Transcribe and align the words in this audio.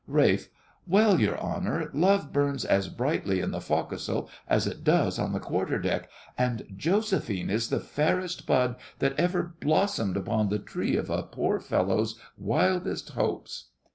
RALPH. 0.07 0.49
Well, 0.87 1.19
your 1.19 1.37
honour, 1.39 1.91
love 1.93 2.33
burns 2.33 2.65
as 2.65 2.89
brightly 2.89 3.39
in 3.39 3.51
the 3.51 3.59
fo'c'sle 3.61 4.27
as 4.47 4.65
it 4.65 4.83
does 4.83 5.19
on 5.19 5.31
the 5.31 5.39
quarter 5.39 5.77
deck, 5.77 6.09
and 6.39 6.65
Josephine 6.75 7.51
is 7.51 7.69
the 7.69 7.79
fairest 7.79 8.47
bud 8.47 8.77
that 8.97 9.13
ever 9.19 9.43
blossomed 9.59 10.17
upon 10.17 10.49
the 10.49 10.57
tree 10.57 10.95
of 10.95 11.11
a 11.11 11.21
poor 11.21 11.59
fellow's 11.59 12.19
wildest 12.35 13.09
hopes. 13.09 13.65